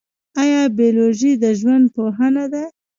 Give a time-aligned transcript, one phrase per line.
[0.41, 2.63] ایا بیولوژي د ژوند پوهنه ده؟